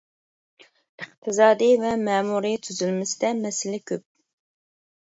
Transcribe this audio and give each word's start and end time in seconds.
ئىقتىسادى 1.03 1.67
ۋە 1.83 1.93
مەمۇرى 2.09 2.55
تۈزۈلمىسىدە 2.69 3.35
مەسىلە 3.47 3.83
كۆپ. 3.93 4.07